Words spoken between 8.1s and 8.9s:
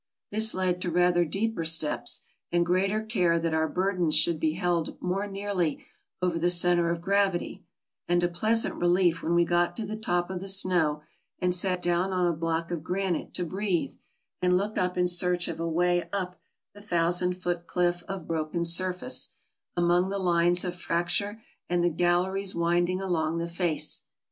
a pleasant